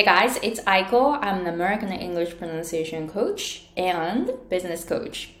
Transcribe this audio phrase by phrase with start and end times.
[0.00, 1.18] Hey guys, it's Aiko.
[1.20, 5.34] I'm an American English pronunciation coach and business coach.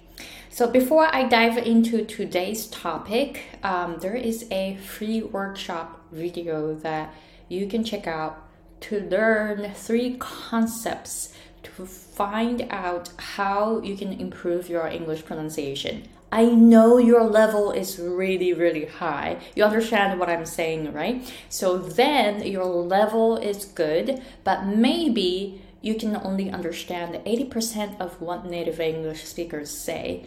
[0.50, 7.14] So, before I dive into today's topic, um, there is a free workshop video that
[7.48, 8.50] you can check out
[8.80, 11.32] to learn three concepts
[11.62, 16.06] to find out how you can improve your English pronunciation.
[16.32, 19.38] I know your level is really, really high.
[19.56, 21.32] You understand what I'm saying, right?
[21.48, 28.46] So then your level is good, but maybe you can only understand 80% of what
[28.46, 30.26] native English speakers say.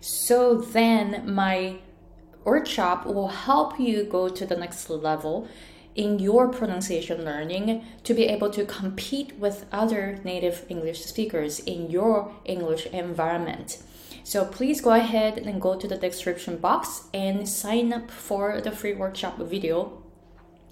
[0.00, 1.76] So then my
[2.44, 5.48] workshop will help you go to the next level
[5.94, 11.90] in your pronunciation learning to be able to compete with other native English speakers in
[11.90, 13.82] your English environment.
[14.23, 18.71] So please go ahead and go to the description box and sign up for the
[18.71, 20.03] free workshop video.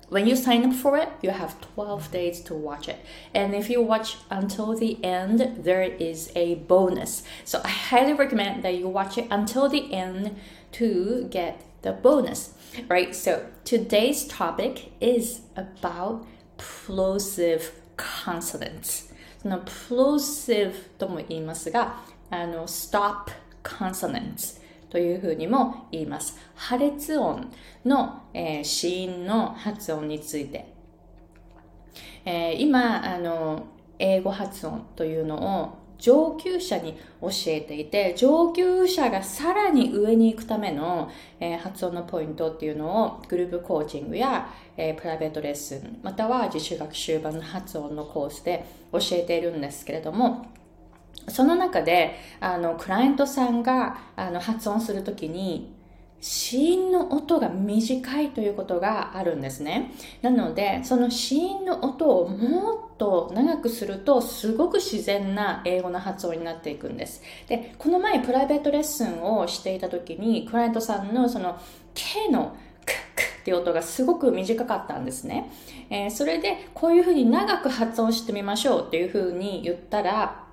[0.09, 2.99] When you sign up for it, you have 12 days to watch it.
[3.33, 7.23] And if you watch until the end, there is a bonus.
[7.43, 10.35] So I highly recommend that you watch it until the end
[10.73, 12.53] to get the bonus,
[12.87, 13.15] right?
[13.15, 16.25] So today's topic is about
[16.57, 19.11] plosive consonants.
[19.41, 26.38] その plosive とも言いますが、 あの stop consonants というふうにも言います。
[26.54, 27.52] 破裂音
[27.84, 30.72] の、えー、子音の発音について。
[32.24, 33.66] えー、今あの、
[33.98, 50.46] 英語発音というのを上級者に教えていて、上級者がさらに上に行くための、えー、発音のポイントっていうのをグループコーチングや、えー、プライベートレッスン、または自主学習版の発音のコースで教えているんですけれども、
[51.28, 55.74] その中で、あの、クライアントさんが、あの、発音するときに、
[56.20, 59.92] 子音の音が短いということがあるんですね。
[60.20, 67.22] なので、その子音の音をもっと長くすると、すごく自然な英語の発音になっていくんです。
[67.48, 71.58] で、この前プライベートレッスンをしていた時に、クライアントさんのその、
[71.94, 72.54] K の
[72.84, 75.50] クックっていう音がすごく短かったんですね。
[75.88, 80.49] えー、それで、こういうふうに長く発音してみましょうっていうふうに言ったら、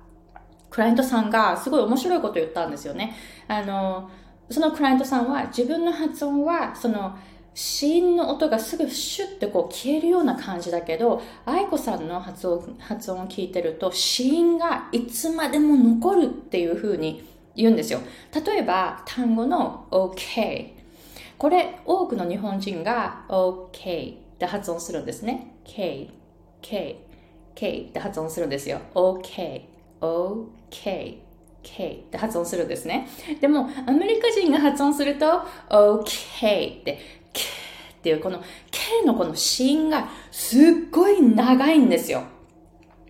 [0.70, 3.14] クライアントさんがすごい面白いこと言ったんですよね。
[3.46, 4.10] あの、
[4.50, 7.16] そのクライアントさんは自分の発音は、その、
[7.54, 18.00] 子音の音がすぐシュッてこう消えるような感じだけど、愛子さんの発音、発音を聞いてると、子音がいつまでも残るっていう風に言うんですよ。
[18.46, 20.72] 例えば、単語の OK。
[21.36, 25.56] これ、多くの日本人が OK って発音するんですね。
[25.64, 26.10] K、
[26.62, 27.04] K、
[27.56, 28.80] K って発音するんですよ。
[28.94, 29.77] OK。
[30.00, 31.28] OK。
[31.62, 33.08] K って発音するんですね。
[33.40, 36.98] でも、アメリカ人が発音すると、OK って、
[37.32, 37.42] K
[37.98, 42.22] っていうこの K のこの子音がすっごい長いんですよ。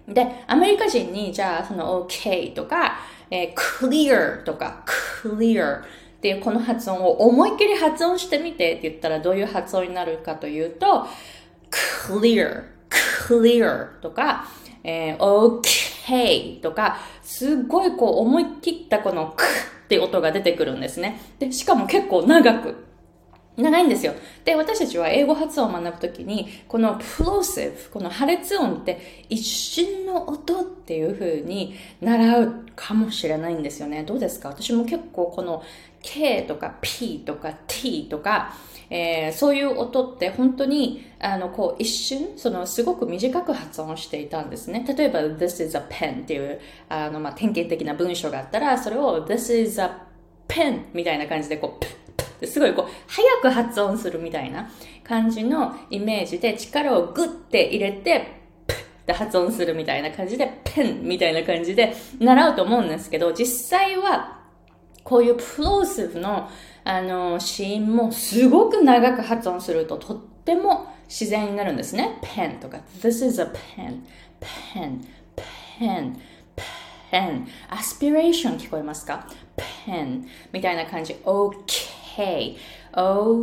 [0.08, 2.98] で、アメリカ人に、じゃあ、その OK とか、
[3.30, 4.82] えー、clear とか
[5.22, 5.84] clear っ
[6.20, 11.06] ていうこの発音を思いっきり発音してみてって言ったらどういう発音になるかというと、
[11.70, 12.64] clear,
[13.28, 14.46] clear とか、
[14.82, 21.20] えー、OK hey とか、すっごいこう思い切ったこの クって音が出てくるんですね。
[21.38, 22.84] で、しかも結構長く。
[23.56, 24.14] 長いんですよ。
[24.44, 34.04] で、私たちは英語発音を学ぶときに、この plosive、この破裂音って一瞬の音っていう風に習うかもしれないんですよね。
[34.04, 34.50] どうですか？
[34.50, 35.64] 私も結構この
[36.02, 38.54] K とか P とか T とか、
[38.90, 44.84] えー、そういう音って本当に、あの、こう一瞬、そのすごく短く発音していたんですね。
[44.96, 49.90] 例えば、this is a pen っていう、あの、まあ、典型的な文章があったら、それを this is a
[50.48, 51.90] pen みたいな感じでこう、プッ
[52.40, 54.70] プッすごいこう、早く発音するみたいな
[55.04, 64.38] 感じのイメージで力をグッて入れて、プッって発音するみたいな感じで、ペンみたいな感じで習うと思うんですけど、実際は、
[65.04, 66.50] こういうプローシブの
[66.88, 72.18] あの、シーンもすごく長く発音するととっても自然になるんですね。
[72.22, 73.44] ペンとか、this is a
[73.76, 74.00] pen,
[74.72, 75.04] pen,
[75.78, 76.16] pen,
[77.10, 77.46] pen.
[77.68, 79.28] aspiration 聞こえますか
[79.86, 81.12] ?pen みたいな感じ。
[81.24, 82.56] ok,
[82.94, 83.38] ok.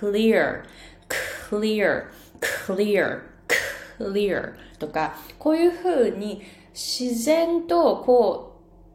[0.00, 0.64] clear,
[1.50, 2.10] clear,
[2.40, 3.20] clear,
[3.98, 6.40] clear とか、こういう風に
[6.72, 8.46] 自然とこ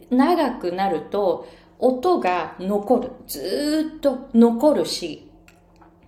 [0.10, 1.48] う長くなると、
[1.80, 3.12] 音が残る。
[3.28, 5.30] ずっと残るし、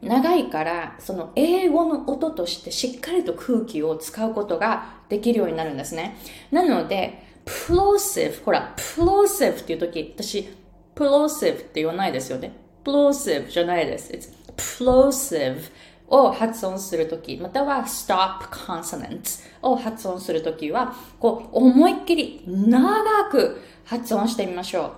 [0.02, 6.18] 長いから、その英語の音としてしっかりと空気を使うことができるようになるんですね。
[6.52, 10.50] なので、plosive、ほら、plosive っていう時、私、
[10.96, 12.54] plosive って言わないですよね。
[12.84, 14.12] plosive じゃないです。
[14.14, 15.62] It's plosive,
[16.10, 24.92] を発音するとき、または stop consonants を発音するときは、こう、思いっきり長く発音してみましょう。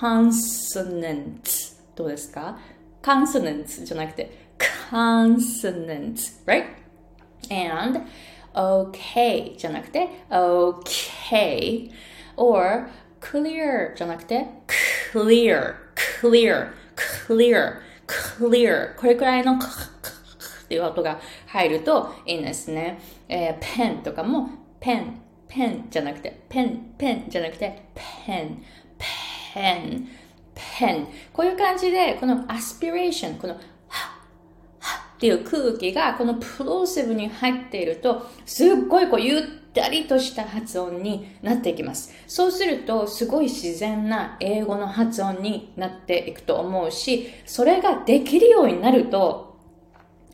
[0.00, 2.58] Consonant どうですか
[3.02, 4.48] consonant じゃなくて
[4.90, 6.14] consonant
[6.46, 6.66] right?
[7.50, 8.00] And
[8.54, 11.90] okay じゃなくて okay
[12.36, 12.88] or
[13.20, 14.46] clear じゃなくて
[15.12, 15.74] clear,
[16.20, 16.72] clear,
[17.26, 19.58] clear, clear これくらいのっ
[20.68, 22.98] ていう音が入るといいんですね。
[23.28, 24.50] えー、ペンとかも
[24.80, 27.84] ペン、ペンじゃなくてペン、ペンじゃなくて
[28.26, 28.64] ペン、
[29.56, 30.08] ペン、
[30.78, 31.08] ペン。
[31.32, 33.60] こういう感じで、このアスピレーション、このは
[35.16, 39.42] っていう空気がこのプローシブに入っていると、すっごいこうゆっ
[39.72, 42.12] たりとした発音になっていきます。
[42.26, 49.56] そうすると、すごい自然な英語の発音になっていくと思うし、それができるようになると、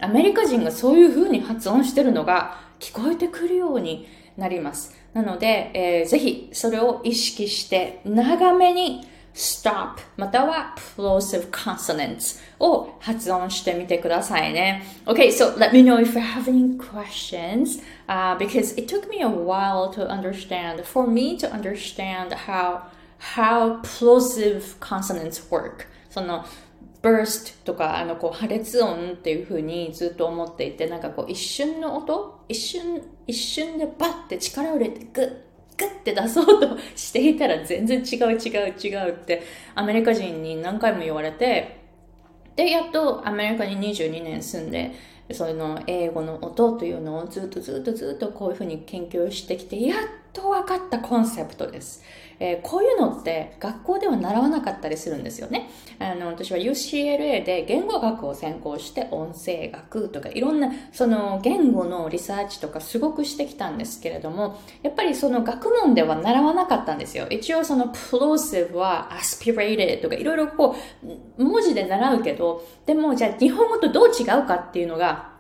[0.01, 4.97] アメリカ人がそういう風に発音してるのが聞こえてくるようになります。
[5.15, 14.83] なので、えー、ぜひそれを意識して長めに stop または plosive consonants を発音してみてくださいね。
[15.07, 19.29] Okay, so let me know if you have any questions uh, because it took me a
[19.29, 22.83] while to understand, for me to understand how,
[23.37, 25.87] how plosive consonants work.
[26.11, 26.45] その
[27.03, 39.43] burst とかあのこう破裂音っていう風にずっと思っていてなんかこう一瞬の音一瞬一瞬でバッて力を入れてグッグッて出そうとしていたら全然違う違う違うって
[39.75, 41.81] アメリカ人に何回も言われて
[42.57, 44.93] でやっとアメリカに22年住んで
[45.33, 49.99] その英語の音というのをずっとずっとずっとこういうふうに研究してきてやっ
[50.33, 52.03] と分かったコンセプトです。
[52.41, 55.71] えー、こういうのって学校では習わなかったりするんですよね。
[56.01, 67.29] あの、私は UCLA で言語学を専攻して音声学とかいろんなその言語のリサーチとかすごくしてきたんですけれども、やっぱりその学問では習わなかったんですよ。
[67.29, 70.75] 一応その plosive は aspirated とかいろいろこ
[71.39, 75.32] う文字で習うけど、でもじゃあ日本語とどう違うかっていうのが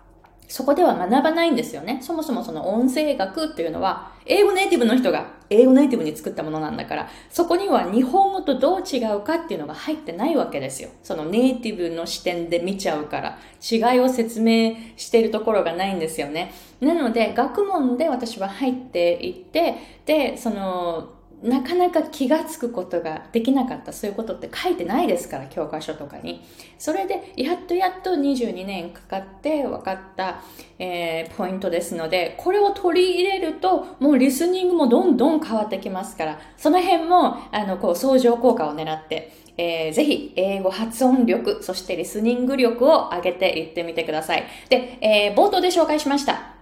[0.52, 2.00] そこでは学ばないんですよね。
[2.02, 10.90] そもそもその音声学っていうのは、英語ネイティブの人が英語ネイティブに作ったものなんだから、そこには日本語とどう違うかっていうのが入ってないわけですよ。
[11.02, 16.52] そのネイティブの視点で見ちゃうから、違いを説明しているところがないんですよね。
[16.82, 26.44] なので、学問で私は入っていって、で、その、なかなか気がつくことができなかったそういうことって書いてないですから教科書とかに
[26.78, 30.42] それでやっとやっと22年かかって分かった、
[30.78, 44.44] えー、ポイントですのでこれを取り入れるともうリスニングもどんどん変わってきますからその辺もあのこう相乗効果を狙ってえー、ぜひ英語発音力、そしてリスニング力を上げていってみてください。
[44.70, 46.61] で、えー、冒頭で紹介しました。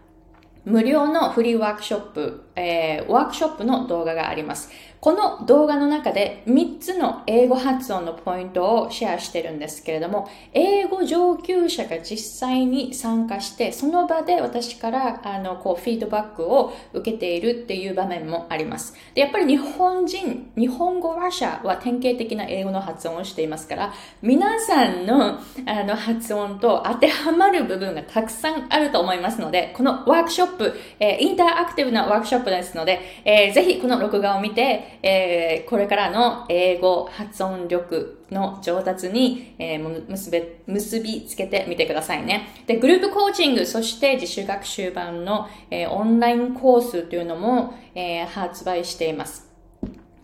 [0.65, 4.71] 無料のフリーワークショップ、えー、ワークショップの動画があります。
[5.01, 18.95] この動画の中で3つの英語発音のポイントをシェアしてるんですけれども、英語上級者が実際に参加して、その場で私からあのこうフィードバックを受けているっていう場面もあります。
[19.15, 42.49] でやっぱり日本人、日本語話者は典型的な英語の発音をしていますから、皆さんのあの発音と当てはまる部分がたくさんあると思いますので、このワークショップ、えー、インタラクティブなワークショップですので、えー、ぜひこの録画を見て、えー、これからの英語発音力の上達に、えー、結べ結びつけてみてくださいね。
[42.67, 49.51] で、グループコーチング、そして自主学習版の、えー、オンラインコースというのも、えー、発売しています。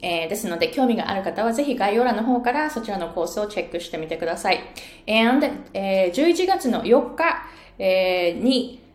[0.03, 4.61] えー、ですので、興味がある方はぜひ概要欄の方からそちらのコースをチェックしてみてください。
[5.09, 7.47] And、えー、11月の4日、
[7.79, 8.86] えー、に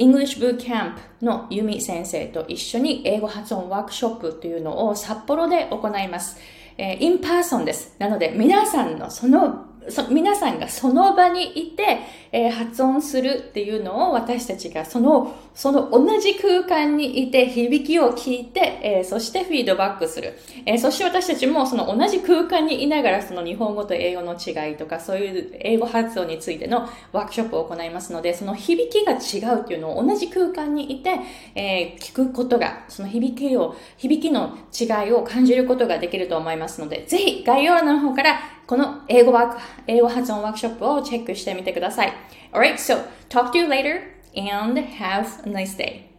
[0.00, 6.38] English Bootcamp のユミ先生と一緒に英語発音ワークショップというのを札幌で行います。
[6.78, 7.94] えー、 in person です。
[7.98, 9.66] なので皆さんのその
[10.10, 12.00] 皆さんがその場にいて、
[12.32, 20.38] えー、発音するっていうのを私たちがその、その同じ空間にいて響きを聞いて、えー、そしてフィードバックする。
[20.66, 31.18] えー、そして私たちもその同じ空間にいながらその日本語と英語の違いとかそういう英語発音についてのワークショップを行いますので、その響きが違うっていうのを同じ空間にいて、
[31.54, 42.12] え聞くことが、その響きを、響きの違いを感じることができると思いますので、ぜひ概要欄の方からこの英語ワーク、英語発音ワークショップをチェックしてみてください。
[42.52, 44.00] Alright, so talk to you later
[44.36, 46.09] and have a nice day.